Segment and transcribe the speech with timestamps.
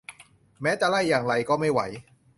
[0.61, 1.79] แม้จะไล่อย่างไรก็ไม่ไหว